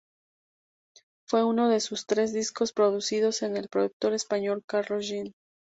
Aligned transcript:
Fue 1.29 1.43
uno 1.43 1.69
de 1.69 1.79
sus 1.79 2.07
tres 2.07 2.33
discos 2.33 2.73
producidos 2.73 3.41
con 3.41 3.55
el 3.55 3.69
productor 3.69 4.13
español 4.13 4.63
Carlos 4.65 5.07
Jean. 5.07 5.31